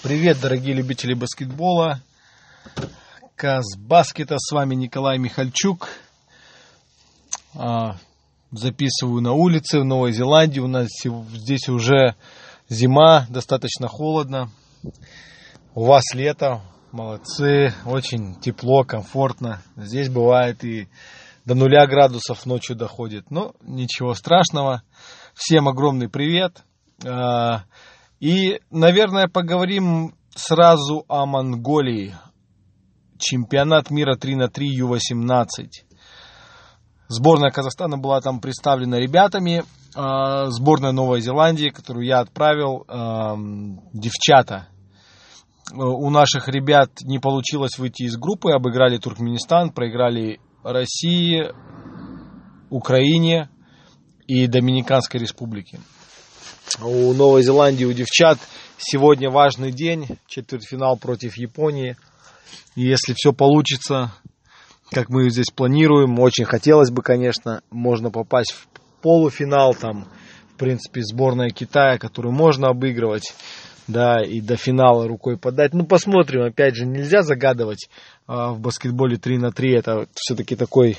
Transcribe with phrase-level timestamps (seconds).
[0.00, 2.00] Привет, дорогие любители баскетбола.
[3.34, 5.88] Казбаскета, с вами Николай Михальчук.
[7.56, 7.96] А,
[8.52, 10.60] записываю на улице в Новой Зеландии.
[10.60, 12.14] У нас здесь уже
[12.68, 14.50] зима, достаточно холодно.
[15.74, 16.60] У вас лето,
[16.92, 19.62] молодцы, очень тепло, комфортно.
[19.74, 20.86] Здесь бывает и
[21.44, 23.32] до нуля градусов ночью доходит.
[23.32, 24.84] Но ничего страшного.
[25.34, 26.62] Всем огромный привет.
[27.04, 27.64] А,
[28.20, 32.14] и, наверное, поговорим сразу о Монголии.
[33.18, 35.46] Чемпионат мира 3 на 3 Ю-18.
[37.08, 39.64] Сборная Казахстана была там представлена ребятами.
[39.94, 42.84] А, сборная Новой Зеландии, которую я отправил,
[43.92, 44.68] девчата.
[45.72, 48.52] У наших ребят не получилось выйти из группы.
[48.52, 51.52] Обыграли Туркменистан, проиграли России,
[52.70, 53.50] Украине
[54.26, 55.78] и Доминиканской Республике
[56.82, 58.38] у Новой Зеландии, у девчат.
[58.78, 61.96] Сегодня важный день, четвертьфинал против Японии.
[62.76, 64.12] И если все получится,
[64.90, 68.68] как мы здесь планируем, очень хотелось бы, конечно, можно попасть в
[69.02, 70.08] полуфинал, там,
[70.54, 73.34] в принципе, сборная Китая, которую можно обыгрывать,
[73.86, 75.74] да, и до финала рукой подать.
[75.74, 77.88] Ну, посмотрим, опять же, нельзя загадывать
[78.26, 80.98] а, в баскетболе 3 на 3, это все-таки такой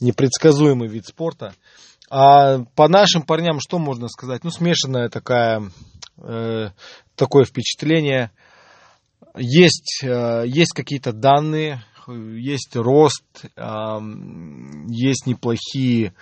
[0.00, 1.54] непредсказуемый вид спорта.
[2.14, 4.44] А по нашим парням что можно сказать?
[4.44, 5.62] Ну, смешанная такая,
[6.18, 6.68] э,
[7.16, 8.30] такое впечатление.
[9.34, 13.24] Есть, э, есть какие-то данные, есть рост,
[13.56, 13.98] э,
[14.88, 16.12] есть неплохие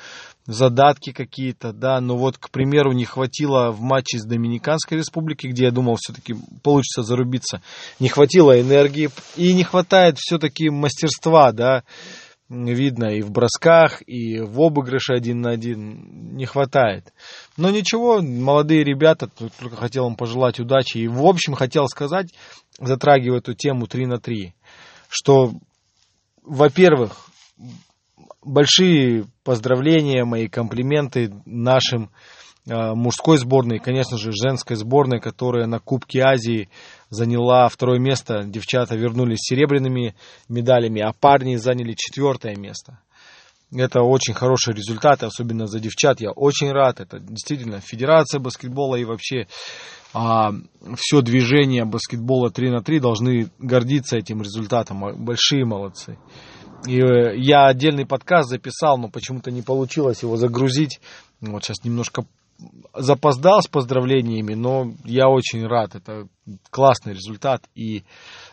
[0.46, 5.64] задатки какие-то, да, но вот, к примеру, не хватило в матче с Доминиканской республикой, где
[5.64, 7.62] я думал, все-таки получится зарубиться,
[7.98, 11.82] не хватило энергии и не хватает все-таки мастерства, да,
[12.50, 17.12] видно и в бросках, и в обыгрыше один на один не хватает.
[17.56, 20.98] Но ничего, молодые ребята, только хотел им пожелать удачи.
[20.98, 22.34] И в общем хотел сказать,
[22.78, 24.52] затрагивая эту тему 3 на 3,
[25.08, 25.52] что,
[26.42, 27.30] во-первых,
[28.42, 32.10] большие поздравления, мои комплименты нашим
[32.70, 36.68] Э, мужской сборной, и, конечно же, женской сборной, которая на Кубке Азии
[37.10, 38.44] заняла второе место.
[38.44, 40.14] Девчата вернулись серебряными
[40.48, 43.00] медалями, а парни заняли четвертое место.
[43.72, 46.20] Это очень хороший результат, особенно за девчат.
[46.20, 47.00] Я очень рад.
[47.00, 49.46] Это действительно Федерация баскетбола и вообще
[50.12, 50.52] а,
[50.96, 55.24] все движение баскетбола 3 на 3 должны гордиться этим результатом.
[55.24, 56.18] Большие молодцы.
[56.86, 61.00] И э, я отдельный подкаст записал, но почему-то не получилось его загрузить.
[61.40, 62.24] Вот сейчас немножко
[62.94, 65.94] запоздал с поздравлениями, но я очень рад.
[65.94, 66.28] Это
[66.70, 67.68] классный результат.
[67.74, 68.04] И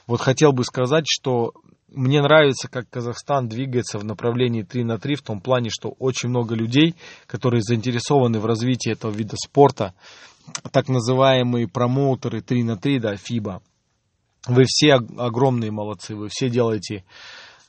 [0.06, 1.54] вот хотел бы сказать, что
[1.90, 6.30] мне нравится, как Казахстан двигается в направлении 3 на 3, в том плане, что очень
[6.30, 9.94] много людей, которые заинтересованы в развитии этого вида спорта,
[10.72, 13.62] так называемые промоутеры 3 на 3, да, ФИБА.
[14.48, 17.04] Вы все огромные молодцы, вы все делаете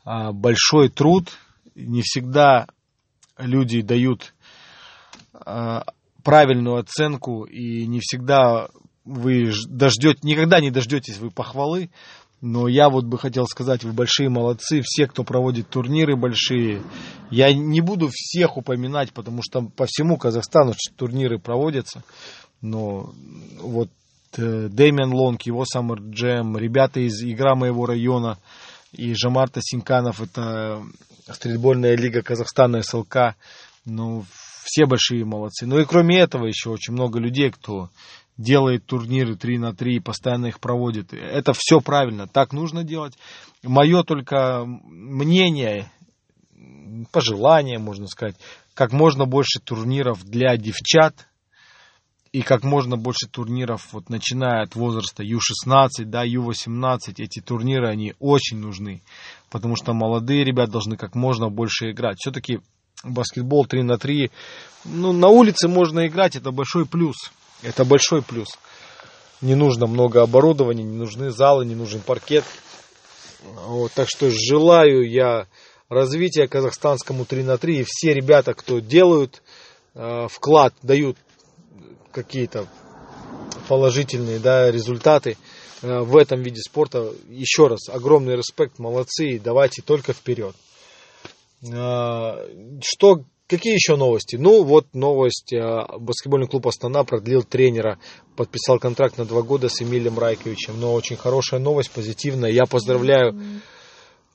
[0.04, 1.30] а, большой труд.
[1.74, 2.66] Не всегда
[3.36, 4.34] люди дают
[5.32, 5.84] а,
[6.22, 8.68] правильную оценку, и не всегда
[9.04, 11.90] вы дождете, никогда не дождетесь вы похвалы,
[12.40, 16.82] но я вот бы хотел сказать, вы большие молодцы, все, кто проводит турниры большие.
[17.30, 22.04] Я не буду всех упоминать, потому что по всему Казахстану турниры проводятся.
[22.60, 23.12] Но
[23.60, 23.90] вот
[24.36, 28.38] э, Дэмиан Лонг, его Summer Jam, ребята из игра моего района
[28.92, 30.82] и Жамарта Синканов, это
[31.28, 33.34] стрельбольная лига Казахстана СЛК.
[33.84, 34.24] Ну,
[34.68, 35.66] все большие молодцы.
[35.66, 37.88] Ну и кроме этого еще очень много людей, кто
[38.36, 41.12] делает турниры 3 на 3 и постоянно их проводит.
[41.14, 43.14] Это все правильно, так нужно делать.
[43.62, 45.90] Мое только мнение,
[47.10, 48.36] пожелание, можно сказать,
[48.74, 51.26] как можно больше турниров для девчат
[52.30, 58.14] и как можно больше турниров, вот начиная от возраста Ю-16, да, Ю-18, эти турниры, они
[58.18, 59.02] очень нужны,
[59.50, 62.18] потому что молодые ребят должны как можно больше играть.
[62.18, 62.60] Все-таки
[63.04, 64.30] баскетбол 3 на 3.
[64.84, 67.16] Ну, на улице можно играть, это большой плюс.
[67.62, 68.48] Это большой плюс.
[69.40, 72.44] Не нужно много оборудования, не нужны залы, не нужен паркет.
[73.42, 75.46] Вот, так что желаю я
[75.88, 77.80] развития казахстанскому 3 на 3.
[77.80, 79.42] И все ребята, кто делают
[79.94, 81.16] э, вклад, дают
[82.10, 82.66] какие-то
[83.68, 85.36] положительные да, результаты
[85.82, 87.12] э, в этом виде спорта.
[87.28, 90.56] Еще раз, огромный респект, молодцы, давайте только вперед.
[91.72, 92.44] А,
[92.82, 94.36] что, какие еще новости?
[94.36, 95.52] Ну, вот новость.
[95.54, 97.98] А, баскетбольный клуб Астана продлил тренера,
[98.36, 100.78] подписал контракт на два года с Эмилием Райковичем.
[100.78, 102.50] Но очень хорошая новость, позитивная.
[102.50, 103.34] Я поздравляю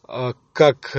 [0.07, 0.95] а, как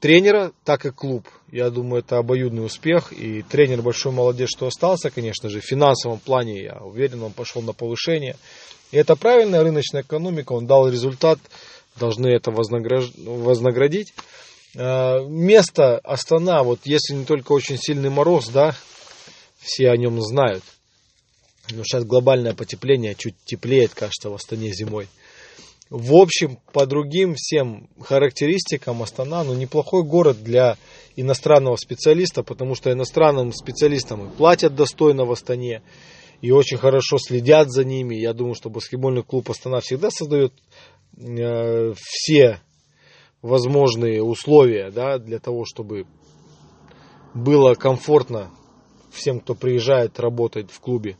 [0.00, 1.26] тренера, так и клуб.
[1.50, 3.12] Я думаю, это обоюдный успех.
[3.12, 5.60] И тренер большой молодец, что остался, конечно же.
[5.60, 8.36] В финансовом плане, я уверен, он пошел на повышение.
[8.92, 11.38] И это правильная рыночная экономика, он дал результат,
[11.98, 14.12] должны это вознаградить.
[14.78, 18.74] А, место Астана, вот если не только очень сильный мороз, да,
[19.58, 20.62] все о нем знают.
[21.70, 25.08] Но сейчас глобальное потепление, чуть теплеет, кажется, в Астане зимой.
[25.88, 30.76] В общем, по другим всем характеристикам Астана, ну, неплохой город для
[31.14, 35.82] иностранного специалиста, потому что иностранным специалистам платят достойно в Астане
[36.40, 38.16] и очень хорошо следят за ними.
[38.16, 40.52] Я думаю, что баскетбольный клуб Астана всегда создает
[41.16, 42.60] э, все
[43.46, 46.06] возможные условия да, для того, чтобы
[47.34, 48.50] было комфортно
[49.10, 51.16] всем, кто приезжает работать в клубе.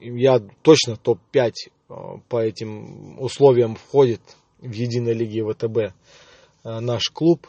[0.00, 1.52] Я точно топ-5
[1.88, 4.20] Э, по этим условиям входит
[4.58, 5.92] в единой лиге ВТБ э,
[6.80, 7.46] наш клуб.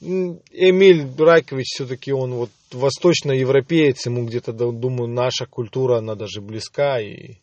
[0.00, 7.36] Эмиль Ракович все-таки он вот восточноевропеец, ему где-то, думаю, наша культура, она даже близка и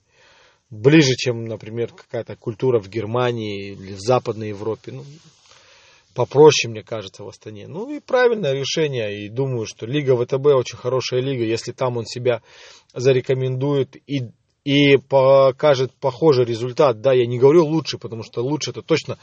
[0.69, 4.91] ближе, чем, например, какая-то культура в Германии или в Западной Европе.
[4.91, 5.03] Ну,
[6.13, 7.67] попроще, мне кажется, в Астане.
[7.67, 9.25] Ну и правильное решение.
[9.25, 11.43] И думаю, что Лига ВТБ очень хорошая лига.
[11.43, 12.41] Если там он себя
[12.93, 14.31] зарекомендует и
[14.63, 17.01] и покажет похожий результат.
[17.01, 19.17] Да, я не говорю лучше, потому что лучше это точно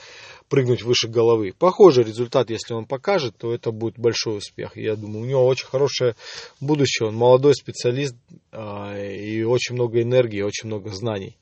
[0.48, 1.54] прыгнуть выше головы.
[1.56, 4.76] Похожий результат, если он покажет, то это будет большой успех.
[4.76, 6.16] Я думаю, у него очень хорошее
[6.60, 7.08] будущее.
[7.08, 8.16] Он молодой специалист
[8.50, 11.36] а, и очень много энергии, очень много знаний.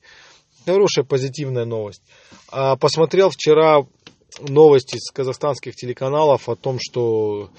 [0.65, 2.03] Хорошая позитивная новость.
[2.49, 3.87] А, посмотрел вчера
[4.39, 7.49] новости с казахстанских телеканалов о том, что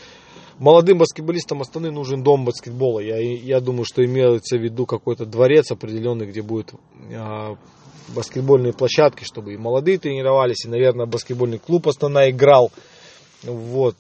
[0.59, 3.01] молодым баскетболистам Астаны нужен дом баскетбола.
[3.01, 6.73] Я, я думаю, что имеется в виду какой-то дворец определенный, где будет
[7.13, 7.57] а,
[8.09, 12.71] баскетбольные площадки, чтобы и молодые тренировались, и, наверное, баскетбольный клуб Астана играл.
[13.43, 13.97] Вот.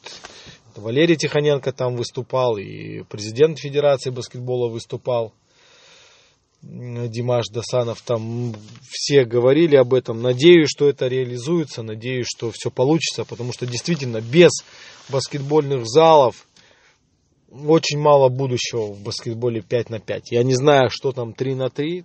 [0.76, 5.32] Валерий Тихоненко там выступал, и президент Федерации баскетбола выступал.
[6.62, 8.55] Димаш Дасанов там
[8.90, 10.20] все говорили об этом.
[10.22, 14.50] Надеюсь, что это реализуется, надеюсь, что все получится, потому что действительно без
[15.08, 16.46] баскетбольных залов
[17.50, 20.32] очень мало будущего в баскетболе 5 на 5.
[20.32, 22.05] Я не знаю, что там 3 на 3.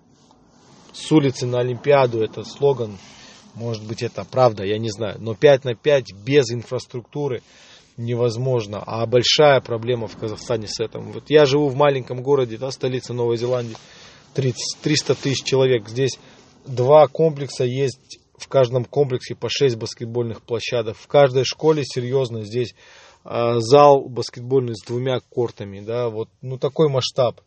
[0.94, 2.98] С улицы на Олимпиаду это слоган.
[3.56, 5.18] Может быть, это правда, я не знаю.
[5.20, 7.42] Но 5 на 5 без инфраструктуры
[7.98, 8.84] невозможно.
[8.86, 11.12] А большая проблема в Казахстане с этим.
[11.12, 13.76] Вот я живу в маленьком городе, да, столица Новой Зеландии.
[14.34, 15.88] 30, 300 тысяч человек.
[15.88, 16.20] Здесь
[16.66, 18.20] два комплекса есть.
[18.38, 20.98] В каждом комплексе по 6 баскетбольных площадок.
[20.98, 22.74] В каждой школе серьезно здесь
[23.24, 27.40] а, зал баскетбольный с двумя кортами, да, вот, ну, такой масштаб.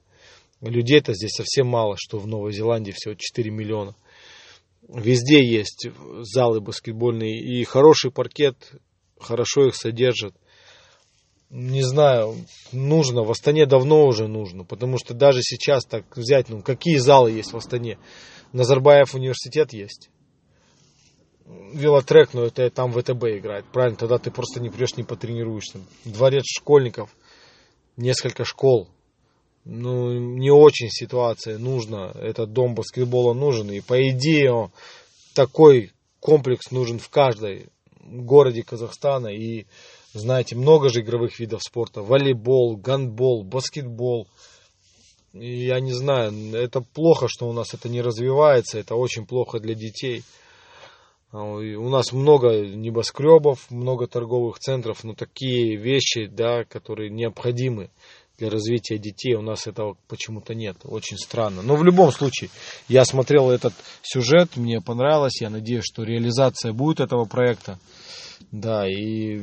[0.62, 3.94] Людей-то здесь совсем мало, что в Новой Зеландии всего 4 миллиона.
[4.88, 5.88] Везде есть
[6.23, 8.56] залы баскетбольные и хороший паркет,
[9.19, 10.35] хорошо их содержат.
[11.51, 12.35] Не знаю,
[12.73, 17.31] нужно, в Астане давно уже нужно, потому что даже сейчас так взять, ну какие залы
[17.31, 17.99] есть в Астане?
[18.53, 20.11] Назарбаев университет есть
[21.47, 23.67] велотрек, но это там ВТБ играет.
[23.73, 25.81] Правильно, тогда ты просто не придешь, не потренируешься.
[26.05, 27.11] Дворец школьников,
[27.97, 28.89] несколько школ.
[29.65, 32.13] Ну, не очень ситуация нужна.
[32.15, 33.71] Этот дом баскетбола нужен.
[33.71, 34.71] И по идее
[35.35, 37.69] такой комплекс нужен в каждой
[38.01, 39.29] городе Казахстана.
[39.29, 39.67] И
[40.19, 42.03] знаете, много же игровых видов спорта.
[42.03, 44.29] Волейбол, гандбол, баскетбол.
[45.33, 48.79] Я не знаю, это плохо, что у нас это не развивается.
[48.79, 50.23] Это очень плохо для детей.
[51.33, 57.90] А, у нас много небоскребов, много торговых центров, но такие вещи, да, которые необходимы
[58.38, 60.76] для развития детей, у нас этого почему-то нет.
[60.85, 61.62] Очень странно.
[61.62, 62.50] Но в любом случае,
[62.88, 67.78] я смотрел этот сюжет, мне понравилось, я надеюсь, что реализация будет этого проекта.
[68.52, 69.40] Да, и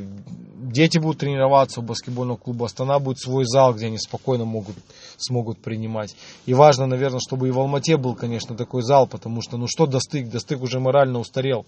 [0.54, 4.76] дети будут тренироваться, у баскетбольного клуба Астана будет свой зал, где они спокойно могут,
[5.18, 6.16] смогут принимать.
[6.46, 9.86] И важно, наверное, чтобы и в Алмате был, конечно, такой зал, потому что, ну что
[9.86, 10.30] Достык?
[10.30, 11.66] Достык уже морально устарел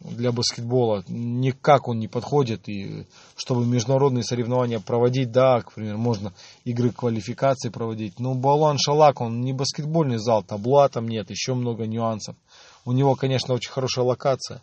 [0.00, 1.04] для баскетбола.
[1.08, 2.68] Никак он не подходит.
[2.68, 6.32] И чтобы международные соревнования проводить, да, к примеру, можно
[6.64, 8.18] игры квалификации проводить.
[8.18, 12.36] Но Балуан Шалак, он не баскетбольный зал, табла там нет, еще много нюансов.
[12.84, 14.62] У него, конечно, очень хорошая локация.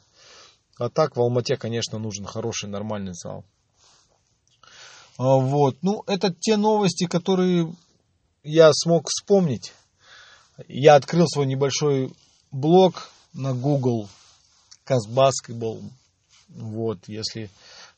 [0.80, 3.46] А так в Алмате, конечно, нужен хороший, нормальный зал.
[5.18, 5.78] А, вот.
[5.82, 7.74] Ну, это те новости, которые
[8.44, 9.74] я смог вспомнить.
[10.68, 12.12] Я открыл свой небольшой
[12.52, 14.10] блог на Google
[14.88, 15.82] Казбаскетбол.
[16.50, 17.50] Вот, если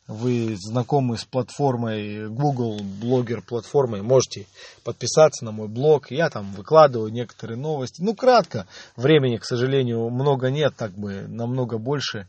[0.07, 4.47] вы знакомы с платформой Google, блогер платформой, можете
[4.83, 6.09] подписаться на мой блог.
[6.09, 8.01] Я там выкладываю некоторые новости.
[8.01, 8.65] Ну, кратко.
[8.95, 12.27] Времени, к сожалению, много нет, так бы намного больше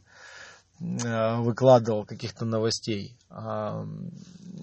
[0.79, 3.15] выкладывал каких-то новостей.
[3.29, 3.85] А,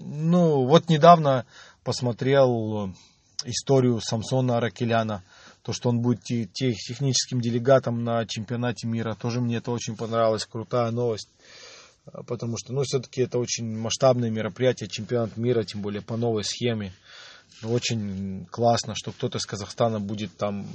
[0.00, 1.44] ну, вот недавно
[1.84, 2.92] посмотрел
[3.44, 5.22] историю Самсона Аракеляна,
[5.68, 10.90] то, что он будет техническим делегатом на чемпионате мира, тоже мне это очень понравилось, крутая
[10.90, 11.28] новость.
[12.06, 16.42] А, потому что, ну, все-таки это очень масштабное мероприятие, чемпионат мира, тем более по новой
[16.42, 16.94] схеме.
[17.62, 20.66] Очень классно, что кто-то из Казахстана будет там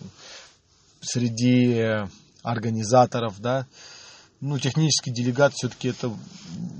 [1.01, 2.07] среди
[2.43, 3.65] организаторов, да.
[4.41, 6.13] Ну, технический делегат все-таки это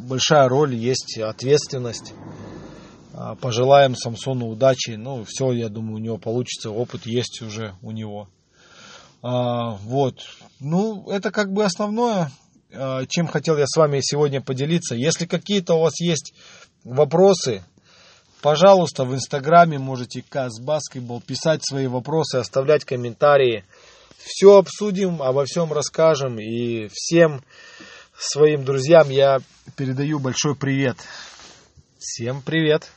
[0.07, 2.13] большая роль, есть ответственность.
[3.15, 4.91] А, пожелаем Самсону удачи.
[4.91, 6.71] Ну, все, я думаю, у него получится.
[6.71, 8.27] Опыт есть уже у него.
[9.21, 10.19] А, вот.
[10.59, 12.31] Ну, это как бы основное,
[12.73, 14.95] а, чем хотел я с вами сегодня поделиться.
[14.95, 16.33] Если какие-то у вас есть
[16.83, 17.63] вопросы,
[18.41, 23.63] пожалуйста, в Инстаграме можете Казбаскетбол писать свои вопросы, оставлять комментарии.
[24.17, 26.39] Все обсудим, обо всем расскажем.
[26.39, 27.43] И всем
[28.17, 29.39] своим друзьям я
[29.75, 30.97] передаю большой привет.
[31.99, 32.89] Всем привет!